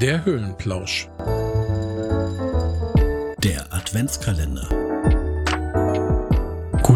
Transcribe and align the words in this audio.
Der 0.00 0.24
Höhlenplausch. 0.24 1.10
Der 3.44 3.66
Adventskalender. 3.70 4.89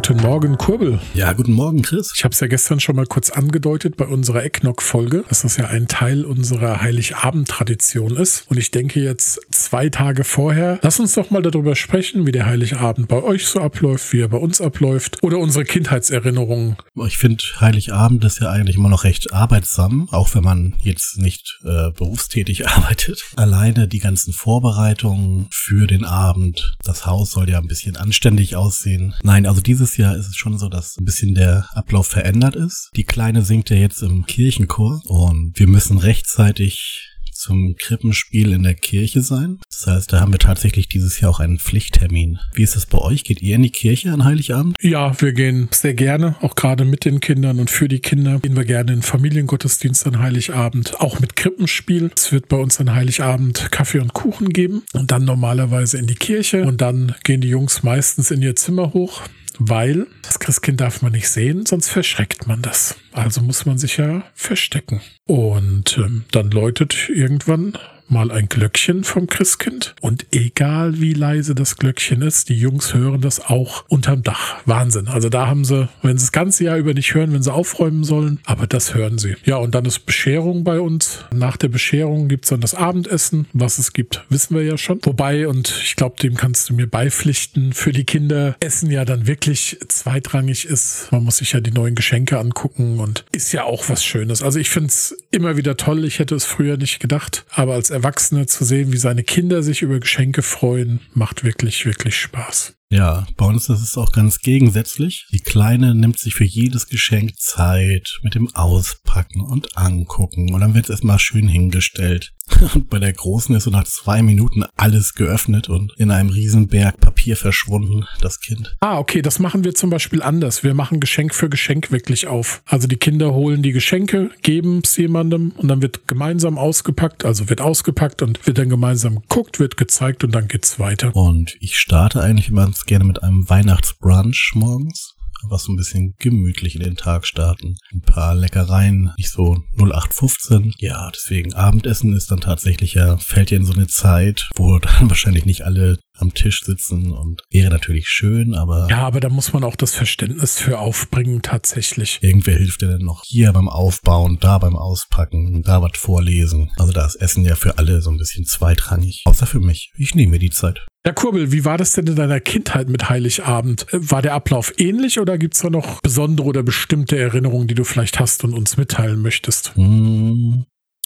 Guten 0.06 0.21
Morgen, 0.21 0.59
Kurbel. 0.59 1.01
Ja, 1.14 1.32
guten 1.32 1.54
Morgen, 1.54 1.80
Chris. 1.80 2.12
Ich 2.14 2.25
habe 2.25 2.35
es 2.35 2.41
ja 2.41 2.46
gestern 2.46 2.79
schon 2.79 2.95
mal 2.95 3.06
kurz 3.06 3.30
angedeutet 3.30 3.96
bei 3.96 4.05
unserer 4.05 4.45
Ecknock-Folge, 4.45 5.25
dass 5.30 5.41
das 5.43 5.57
ja 5.57 5.69
ein 5.69 5.88
Teil 5.88 6.27
unserer 6.27 6.82
Heiligabend-Tradition 6.82 8.14
ist. 8.14 8.45
Und 8.51 8.59
ich 8.59 8.70
denke 8.70 9.01
jetzt 9.01 9.41
zwei 9.51 9.88
Tage 9.88 10.25
vorher, 10.25 10.79
lass 10.82 11.01
uns 11.01 11.14
doch 11.14 11.30
mal 11.30 11.41
darüber 11.41 11.75
sprechen, 11.75 12.27
wie 12.27 12.32
der 12.32 12.45
Heiligabend 12.45 13.09
bei 13.09 13.23
euch 13.23 13.46
so 13.46 13.62
abläuft, 13.62 14.12
wie 14.12 14.20
er 14.20 14.29
bei 14.29 14.37
uns 14.37 14.61
abläuft 14.61 15.23
oder 15.23 15.38
unsere 15.38 15.64
Kindheitserinnerungen. 15.64 16.77
Ich 17.07 17.16
finde, 17.16 17.43
Heiligabend 17.61 18.23
ist 18.27 18.41
ja 18.43 18.50
eigentlich 18.50 18.77
immer 18.77 18.91
noch 18.91 19.05
recht 19.05 19.32
arbeitsam, 19.32 20.09
auch 20.10 20.34
wenn 20.34 20.45
man 20.45 20.74
jetzt 20.82 21.16
nicht 21.16 21.60
äh, 21.65 21.93
berufstätig 21.93 22.68
arbeitet. 22.77 23.23
Alleine 23.37 23.88
die 23.88 24.01
ganzen 24.01 24.34
Vorbereitungen 24.34 25.46
für 25.51 25.87
den 25.87 26.05
Abend, 26.05 26.77
das 26.84 27.07
Haus 27.07 27.30
soll 27.30 27.48
ja 27.48 27.59
ein 27.59 27.68
bisschen 27.68 27.96
anständig 27.96 28.55
aussehen. 28.55 29.15
Nein, 29.23 29.46
also 29.46 29.62
dieses 29.62 29.94
Jahr 29.97 30.16
ist 30.16 30.29
es 30.29 30.37
schon 30.37 30.59
so, 30.59 30.69
dass 30.69 30.97
ein 30.98 31.05
bisschen 31.05 31.34
der 31.34 31.66
Ablauf 31.75 32.07
verändert 32.07 32.57
ist. 32.57 32.91
Die 32.97 33.05
Kleine 33.05 33.43
singt 33.43 33.71
ja 33.71 33.77
jetzt 33.77 34.02
im 34.02 34.27
Kirchenchor 34.27 35.02
und 35.07 35.59
wir 35.59 35.66
müssen 35.66 35.98
rechtzeitig 35.98 37.15
zum 37.45 37.77
Krippenspiel 37.77 38.52
in 38.52 38.62
der 38.62 38.75
Kirche 38.75 39.21
sein. 39.21 39.59
Das 39.69 39.87
heißt, 39.87 40.12
da 40.12 40.21
haben 40.21 40.33
wir 40.33 40.38
tatsächlich 40.38 40.88
dieses 40.88 41.21
Jahr 41.21 41.30
auch 41.30 41.41
einen 41.41 41.59
Pflichttermin. 41.59 42.38
Wie 42.55 42.62
ist 42.62 42.77
das 42.77 42.87
bei 42.87 42.99
euch? 42.99 43.25
Geht 43.25 43.43
ihr 43.43 43.57
in 43.57 43.62
die 43.62 43.71
Kirche 43.71 44.12
an 44.12 44.25
Heiligabend? 44.25 44.77
Ja, 44.80 45.21
wir 45.21 45.33
gehen 45.33 45.69
sehr 45.71 45.95
gerne, 45.95 46.37
auch 46.41 46.55
gerade 46.55 46.85
mit 46.85 47.05
den 47.05 47.21
Kindern 47.21 47.61
und 47.61 47.71
für 47.71 47.88
die 47.88 48.01
Kinder 48.01 48.38
gehen 48.41 48.57
wir 48.57 48.65
gerne 48.65 48.93
in 48.93 49.02
Familiengottesdienst 49.02 50.07
an 50.07 50.21
Heiligabend, 50.21 51.01
auch 51.01 51.21
mit 51.21 51.37
Krippenspiel. 51.37 52.11
Es 52.16 52.33
wird 52.33 52.49
bei 52.49 52.57
uns 52.57 52.80
an 52.80 52.95
Heiligabend 52.95 53.71
Kaffee 53.71 53.99
und 53.99 54.15
Kuchen 54.15 54.51
geben 54.51 54.83
und 54.93 55.11
dann 55.11 55.24
normalerweise 55.24 55.99
in 55.99 56.07
die 56.07 56.15
Kirche 56.15 56.65
und 56.65 56.80
dann 56.80 57.15
gehen 57.24 57.40
die 57.40 57.49
Jungs 57.49 57.83
meistens 57.83 58.30
in 58.30 58.40
ihr 58.40 58.57
Zimmer 58.57 58.93
hoch 58.95 59.23
weil 59.59 60.07
das 60.23 60.38
Christkind 60.38 60.80
darf 60.80 61.02
man 61.02 61.13
nicht 61.13 61.29
sehen, 61.29 61.66
sonst 61.66 61.88
verschreckt 61.88 62.47
man 62.47 62.63
das. 62.63 62.97
Also 63.13 63.41
muss 63.41 63.66
man 63.66 63.79
sich 63.79 63.96
ja 63.96 64.25
verstecken. 64.34 65.00
Und 65.27 65.97
ähm, 65.99 66.25
dann 66.33 66.50
läutet 66.50 67.09
irgendwann 67.09 67.78
mal 68.09 68.31
ein 68.31 68.49
Glöckchen 68.49 69.05
vom 69.05 69.27
Christkind. 69.27 69.94
Und 70.00 70.27
egal 70.33 71.00
wie 71.00 71.15
leise 71.15 71.55
das 71.55 71.77
Glöckchen 71.77 72.22
ist, 72.22 72.49
die 72.49 72.59
Jungs 72.59 72.94
hören 72.94 73.21
das 73.21 73.41
auch 73.41 73.84
unterm 73.88 74.22
Dach. 74.22 74.56
Wahnsinn. 74.66 75.09
Also 75.09 75.28
da 75.28 75.47
haben 75.47 75.65
sie, 75.65 75.88
wenn 76.03 76.19
sie 76.19 76.25
das 76.25 76.33
ganze 76.33 76.65
Jahr 76.65 76.77
über 76.77 76.94
nicht 76.94 77.15
hören, 77.15 77.33
wenn 77.33 77.43
sie 77.43 77.53
aufräumen 77.53 78.05
sollen, 78.05 78.41
aber 78.44 78.66
das 78.66 78.94
hören 78.94 79.19
sie. 79.19 79.37
Ja, 79.44 79.56
und 79.56 79.75
dann 79.75 79.84
ist 79.84 80.06
Bescherung 80.06 80.65
bei 80.65 80.81
uns. 80.81 81.25
Nach 81.33 81.56
der 81.56 81.69
Bescherung 81.69 82.28
gibt 82.28 82.44
es 82.44 82.50
dann 82.50 82.61
das 82.61 82.75
Abendessen. 82.75 83.47
Was 83.53 83.78
es 83.78 83.93
gibt, 83.93 84.25
wissen 84.28 84.55
wir 84.55 84.62
ja 84.62 84.78
schon. 84.78 85.00
Wobei, 85.03 85.49
und 85.49 85.69
ich 85.83 85.97
glaube, 85.97 86.16
dem 86.21 86.34
kannst 86.34 86.69
du 86.69 86.75
mir 86.75 86.87
beipflichten, 86.87 87.72
für 87.72 87.93
die 87.93 88.05
Kinder 88.05 88.56
Essen 88.61 88.91
ja 88.91 89.05
dann 89.05 89.27
wirklich 89.27 89.78
zweitrangig 89.89 90.66
ist. 90.66 91.09
Man 91.11 91.25
muss 91.25 91.39
sich 91.39 91.53
ja 91.53 91.61
die 91.61 91.72
neuen 91.72 91.94
Geschenke 91.94 92.39
angucken 92.39 93.00
und 93.00 93.25
ist 93.33 93.53
ja 93.53 93.65
auch 93.65 93.89
was 93.89 94.05
Schönes. 94.05 94.43
Also 94.43 94.59
ich 94.59 94.71
finde 94.71 94.89
es 94.89 95.16
immer 95.34 95.56
wieder 95.56 95.77
toll. 95.77 96.04
Ich 96.04 96.19
hätte 96.19 96.34
es 96.34 96.44
früher 96.44 96.77
nicht 96.77 97.00
gedacht, 97.00 97.44
aber 97.50 97.75
als 97.75 97.91
Erwachsene 97.91 98.47
zu 98.47 98.65
sehen, 98.65 98.93
wie 98.93 98.99
seine 98.99 99.25
Kinder 99.25 99.62
sich 99.62 99.82
über 99.82 100.00
Geschenke 100.00 100.43
freuen, 100.43 101.00
macht 101.12 101.44
wirklich, 101.44 101.84
wirklich 101.84 102.16
Spaß. 102.16 102.75
Ja, 102.91 103.27
bei 103.37 103.47
uns 103.47 103.69
ist 103.69 103.81
es 103.81 103.99
auch 103.99 104.12
ganz 104.12 104.38
gegensätzlich. 104.38 105.27
Die 105.32 105.41
Kleine 105.41 105.97
nimmt 105.97 106.19
sich 106.19 106.34
für 106.34 106.44
jedes 106.44 106.87
Geschenk 106.87 107.37
Zeit 107.38 108.21
mit 108.22 108.37
dem 108.37 108.55
Auspacken 108.55 109.41
und 109.41 109.77
Angucken 109.77 110.55
und 110.55 110.60
dann 110.60 110.75
wird 110.75 110.84
es 110.84 110.91
erstmal 110.91 111.19
schön 111.19 111.49
hingestellt. 111.49 112.32
Und 112.75 112.88
bei 112.91 112.99
der 112.99 113.12
Großen 113.12 113.55
ist 113.55 113.65
so 113.65 113.71
nach 113.71 113.84
zwei 113.84 114.22
Minuten 114.22 114.65
alles 114.77 115.15
geöffnet 115.15 115.69
und 115.69 115.93
in 115.97 116.11
einem 116.11 116.31
Riesenberg 116.31 116.99
Papier 117.01 117.37
verschwunden, 117.37 118.05
das 118.21 118.41
Kind. 118.41 118.77
Ah, 118.81 118.99
okay, 118.99 119.23
das 119.23 119.39
machen 119.39 119.65
wir 119.65 119.75
zum 119.75 119.91
Beispiel 119.91 120.23
anders. 120.23 120.62
Wir 120.62 120.75
machen 120.75 121.01
Geschenk 121.01 121.34
für 121.34 121.49
Geschenk 121.49 121.91
wirklich 121.91 122.27
auf. 122.27 122.62
Also 122.67 122.89
die 122.89 122.97
Kinder 122.97 123.34
holen 123.34 123.62
die 123.62 123.73
Geschenke, 123.73 124.31
geben 124.43 124.81
es 124.84 124.97
jemandem 124.97 125.53
und 125.56 125.69
dann 125.69 125.83
wird 125.83 126.06
gemeinsam 126.06 126.59
ausgepackt, 126.59 127.25
also 127.25 127.49
wird 127.49 127.61
ausgepackt 127.61 128.23
und 128.23 128.47
wird 128.47 128.59
dann 128.59 128.69
gemeinsam 128.69 129.17
geguckt, 129.17 129.61
wird 129.61 129.77
gezeigt 129.77 130.25
und 130.25 130.34
dann 130.34 130.49
geht's 130.49 130.78
weiter. 130.78 131.15
Und 131.15 131.57
ich 131.61 131.77
starte 131.77 132.21
eigentlich 132.21 132.49
immer 132.49 132.71
gerne 132.87 133.05
mit 133.05 133.23
einem 133.23 133.49
Weihnachtsbrunch 133.49 134.53
morgens 134.55 135.14
was 135.49 135.65
so 135.65 135.72
ein 135.72 135.77
bisschen 135.77 136.15
gemütlich 136.19 136.75
in 136.75 136.82
den 136.82 136.97
Tag 136.97 137.27
starten. 137.27 137.77
Ein 137.93 138.03
paar 138.03 138.34
Leckereien, 138.34 139.12
nicht 139.19 139.31
so 139.31 139.62
0815. 139.77 140.75
Ja, 140.78 141.10
deswegen 141.10 141.55
Abendessen 141.55 142.15
ist 142.15 142.31
dann 142.31 142.41
tatsächlich 142.41 142.94
ja, 142.94 143.16
fällt 143.19 143.50
ja 143.50 143.56
in 143.56 143.65
so 143.65 143.72
eine 143.72 143.87
Zeit, 143.87 144.49
wo 144.56 144.78
dann 144.78 145.09
wahrscheinlich 145.09 145.47
nicht 145.47 145.62
alle 145.62 145.99
am 146.19 146.35
Tisch 146.35 146.63
sitzen 146.63 147.13
und 147.13 147.43
wäre 147.51 147.71
natürlich 147.71 148.07
schön, 148.09 148.55
aber. 148.55 148.87
Ja, 148.91 148.99
aber 148.99 149.21
da 149.21 149.29
muss 149.29 149.53
man 149.53 149.65
auch 149.65 149.77
das 149.77 149.95
Verständnis 149.95 150.59
für 150.59 150.79
aufbringen, 150.79 151.43
tatsächlich. 151.43 152.19
Irgendwer 152.23 152.57
hilft 152.57 152.83
dir 152.83 152.89
dann 152.89 153.03
noch 153.03 153.23
hier 153.25 153.53
beim 153.53 153.69
Aufbauen, 153.69 154.39
da 154.41 154.59
beim 154.59 154.77
Auspacken, 154.77 155.63
da 155.63 155.83
was 155.83 155.93
vorlesen. 155.97 156.71
Also 156.77 156.93
da 156.93 157.07
ist 157.07 157.17
Essen 157.17 157.45
ja 157.45 157.57
für 157.57 157.79
alle 157.79 158.01
so 158.01 158.11
ein 158.11 158.19
bisschen 158.19 158.45
zweitrangig. 158.45 159.23
Außer 159.27 159.47
für 159.47 159.61
mich. 159.61 159.93
Ich 159.97 160.15
nehme 160.15 160.33
mir 160.33 160.39
die 160.39 160.51
Zeit. 160.51 160.87
Ja, 161.07 161.13
Kurbel, 161.13 161.53
wie 161.53 161.67
war 161.67 161.77
das 161.77 161.93
denn 161.93 162.07
in 162.07 162.17
deiner 162.17 162.41
Kindheit 162.41 162.89
mit 162.89 163.11
Heiligabend? 163.11 163.87
War 163.93 164.23
der 164.23 164.33
Ablauf 164.33 164.73
ähnlich 164.79 165.21
oder 165.21 165.37
gibt 165.37 165.55
es 165.55 165.61
da 165.61 165.69
noch 165.69 166.01
besondere 166.01 166.47
oder 166.47 166.63
bestimmte 166.63 167.19
Erinnerungen, 167.19 167.69
die 167.69 167.75
du 167.75 167.85
vielleicht 167.85 168.19
hast 168.19 168.43
und 168.43 168.55
uns 168.55 168.79
mitteilen 168.79 169.21
möchtest? 169.21 169.77
Hm, 169.77 170.65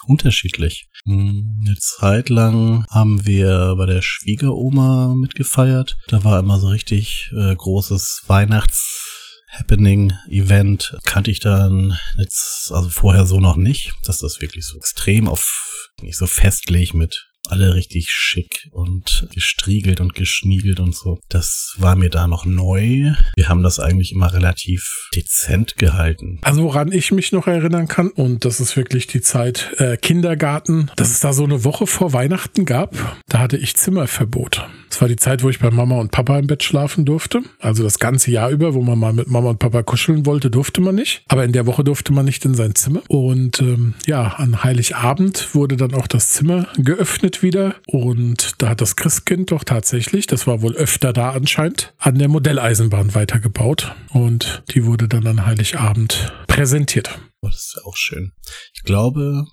unterschiedlich. 0.09 0.89
Hm, 1.05 1.61
eine 1.65 1.77
Zeit 1.79 2.29
lang 2.29 2.85
haben 2.91 3.27
wir 3.27 3.75
bei 3.77 3.87
der 3.87 4.03
Schwiegeroma 4.03 5.15
mitgefeiert. 5.15 5.97
Da 6.09 6.25
war 6.25 6.41
immer 6.41 6.59
so 6.59 6.69
richtig 6.69 7.31
äh, 7.37 7.55
großes 7.55 8.25
Weihnachts 8.27 9.05
Happening 9.51 10.13
Event 10.29 10.97
kannte 11.05 11.31
ich 11.31 11.41
dann 11.41 11.99
jetzt 12.19 12.71
also 12.71 12.91
vorher 12.91 13.25
so 13.25 13.41
noch 13.41 13.57
nicht, 13.57 13.95
dass 14.05 14.19
das 14.19 14.41
wirklich 14.41 14.67
so 14.67 14.77
extrem 14.77 15.27
auf 15.27 15.89
nicht 16.03 16.19
so 16.19 16.27
festlich 16.27 16.95
mit 16.95 17.28
alle 17.51 17.75
richtig 17.75 18.09
schick 18.11 18.69
und 18.73 19.29
gestriegelt 19.35 20.01
und 20.01 20.15
geschniegelt 20.15 20.81
und 20.81 20.95
so. 20.95 21.19
Das 21.29 21.75
war 21.79 21.97
mir 21.97 22.11
da 22.11 22.27
noch 22.27 22.45
neu. 22.45 23.13
Wir 23.37 23.49
haben 23.49 23.63
das 23.63 23.81
eigentlich 23.81 24.13
immer 24.13 24.33
relativ 24.33 25.09
dezent 25.15 25.77
gehalten. 25.77 26.39
Also 26.43 26.65
woran 26.65 26.93
ich 26.93 27.13
mich 27.13 27.33
noch 27.33 27.47
erinnern 27.47 27.89
kann, 27.89 28.09
und 28.09 28.45
das 28.45 28.61
ist 28.61 28.77
wirklich 28.77 29.07
die 29.07 29.21
Zeit 29.21 29.75
äh, 29.79 29.97
Kindergarten, 29.97 30.91
dass 30.97 31.11
es 31.11 31.21
da 31.21 31.33
so 31.33 31.45
eine 31.45 31.65
Woche 31.65 31.87
vor 31.87 32.13
Weihnachten 32.13 32.65
gab, 32.65 32.95
da 33.29 33.39
hatte 33.39 33.57
ich 33.57 33.77
Zimmerverbot. 33.77 34.67
Das 34.89 35.01
war 35.01 35.09
die 35.09 35.17
Zeit, 35.17 35.43
wo 35.43 35.51
ich 35.51 35.59
bei 35.59 35.71
Mama 35.71 35.97
und 35.97 36.11
Papa 36.11 36.39
im 36.39 36.47
Bett 36.47 36.63
schlafen 36.63 37.05
durfte. 37.05 37.43
Also 37.61 37.83
das 37.83 37.99
ganze 37.99 38.31
Jahr 38.31 38.51
über, 38.51 38.75
wo 38.75 38.83
man 38.83 38.99
mal 38.99 39.13
mit 39.13 39.29
Mama 39.29 39.51
und 39.51 39.59
Papa 39.59 39.83
kuscheln 39.83 40.27
wollte, 40.27 40.51
durfte 40.51 40.81
man 40.81 40.95
nicht. 40.95 41.23
Aber 41.29 41.45
in 41.45 41.53
der 41.53 41.67
Woche 41.67 41.85
durfte 41.85 42.13
man 42.13 42.25
nicht 42.25 42.45
in 42.45 42.55
sein 42.55 42.75
Zimmer. 42.75 43.03
Und 43.09 43.61
ähm, 43.61 43.95
ja, 44.07 44.35
an 44.37 44.65
Heiligabend 44.65 45.55
wurde 45.55 45.77
dann 45.77 45.95
auch 45.95 46.07
das 46.07 46.31
Zimmer 46.31 46.67
geöffnet 46.77 47.43
wieder. 47.43 47.75
Und 47.87 48.61
da 48.63 48.71
hat 48.71 48.81
das 48.81 48.97
Christkind 48.97 49.51
doch 49.51 49.65
tatsächlich, 49.65 50.27
das 50.27 50.47
war 50.47 50.63
wohl 50.63 50.75
öfter 50.75 51.13
da 51.13 51.31
anscheinend, 51.31 51.93
an 51.99 52.19
der 52.19 52.29
Modelleisenbahn 52.29 53.15
weitergebaut. 53.15 53.95
Und 54.11 54.63
die 54.71 54.85
wurde 54.85 55.09
dann 55.09 55.27
an 55.27 55.47
Heiligabend 55.47 56.33
präsentiert. 56.47 57.19
Oh, 57.41 57.47
das 57.47 57.75
ist 57.75 57.83
auch 57.85 57.97
schön. 57.97 58.33
Ich 58.75 58.83
glaube, 58.83 59.45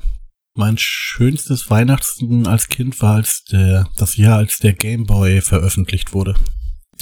mein 0.56 0.78
schönstes 0.78 1.70
Weihnachten 1.70 2.48
als 2.48 2.70
Kind 2.70 3.02
war 3.02 3.16
als 3.16 3.44
der, 3.52 3.88
das 3.98 4.18
Jahr, 4.18 4.38
als 4.38 4.58
der 4.58 4.74
Game 4.74 5.06
Boy 5.06 5.42
veröffentlicht 5.42 6.14
wurde. 6.14 6.36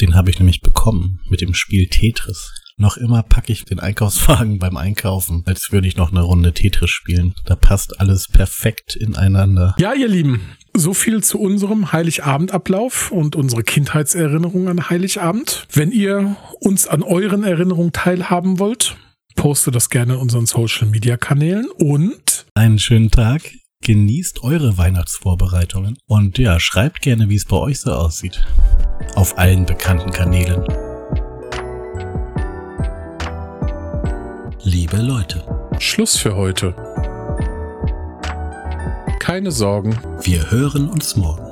Den 0.02 0.16
habe 0.16 0.32
ich 0.32 0.40
nämlich 0.40 0.62
bekommen 0.62 1.20
mit 1.30 1.42
dem 1.42 1.54
Spiel 1.54 1.88
Tetris. 1.88 2.52
Noch 2.78 2.98
immer 2.98 3.22
packe 3.22 3.54
ich 3.54 3.66
den 3.66 3.80
Einkaufswagen 3.80 4.58
beim 4.60 4.76
Einkaufen, 4.76 5.44
als 5.46 5.72
würde 5.72 5.88
ich 5.88 5.96
noch 5.96 6.12
eine 6.12 6.22
Runde 6.22 6.54
Tetris 6.54 6.90
spielen. 6.90 7.36
Da 7.46 7.56
passt 7.56 8.00
alles 8.00 8.28
perfekt 8.28 8.96
ineinander. 8.96 9.76
Ja, 9.78 9.94
ihr 9.94 10.08
Lieben, 10.08 10.42
so 10.76 10.96
viel 10.96 11.24
zu 11.24 11.40
unserem 11.40 11.92
Heiligabendablauf 11.92 13.12
und 13.12 13.36
unsere 13.36 13.62
Kindheitserinnerung 13.62 14.68
an 14.68 14.90
Heiligabend. 14.90 15.68
Wenn 15.72 15.92
ihr 15.92 16.36
uns 16.60 16.88
an 16.88 17.04
euren 17.04 17.44
Erinnerungen 17.44 17.94
teilhaben 17.94 18.58
wollt, 18.58 18.98
poste 19.36 19.70
das 19.72 19.90
gerne 19.90 20.14
in 20.14 20.20
unseren 20.20 20.48
Social 20.48 20.88
Media 20.88 21.18
Kanälen 21.18 21.68
und 21.78 22.23
einen 22.54 22.80
schönen 22.80 23.12
Tag. 23.12 23.42
Genießt 23.82 24.44
eure 24.44 24.78
Weihnachtsvorbereitungen 24.78 25.98
und 26.08 26.38
ja, 26.38 26.60
schreibt 26.60 27.02
gerne, 27.02 27.28
wie 27.28 27.36
es 27.36 27.46
bei 27.46 27.58
euch 27.58 27.82
so 27.82 27.92
aussieht. 27.92 28.46
Auf 29.16 29.38
allen 29.38 29.66
bekannten 29.66 30.12
Kanälen. 30.12 30.64
Liebe 34.64 34.98
Leute. 34.98 35.44
Schluss 35.80 36.16
für 36.16 36.36
heute 36.36 36.74
keine 39.24 39.52
Sorgen. 39.52 39.98
Wir 40.22 40.52
hören 40.52 40.90
uns 40.90 41.16
morgen. 41.16 41.43